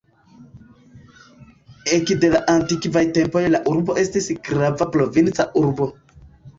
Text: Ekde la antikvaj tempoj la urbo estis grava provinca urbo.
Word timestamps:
Ekde 1.99 2.33
la 2.37 2.43
antikvaj 2.55 3.05
tempoj 3.21 3.45
la 3.55 3.63
urbo 3.75 4.01
estis 4.09 4.35
grava 4.53 4.93
provinca 4.99 5.51
urbo. 5.67 5.95